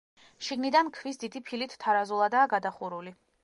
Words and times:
შიგნიდან 0.45 0.89
ქვის 0.95 1.21
დიდი 1.25 1.43
ფილით 1.51 1.77
თარაზულადაა 1.87 2.51
გადახურული. 2.59 3.19